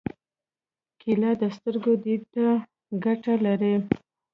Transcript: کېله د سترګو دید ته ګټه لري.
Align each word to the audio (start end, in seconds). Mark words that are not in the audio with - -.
کېله 0.99 1.31
د 1.41 1.43
سترګو 1.55 1.93
دید 2.03 2.23
ته 2.33 2.45
ګټه 3.03 3.33
لري. 3.45 3.75